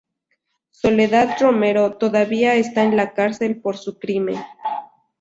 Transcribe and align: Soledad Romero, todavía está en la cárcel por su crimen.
Soledad 0.71 1.37
Romero, 1.39 1.95
todavía 1.99 2.55
está 2.55 2.81
en 2.85 2.97
la 2.97 3.13
cárcel 3.13 3.61
por 3.61 3.77
su 3.77 3.99
crimen. 3.99 4.39